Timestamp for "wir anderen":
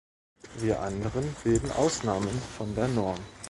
0.57-1.31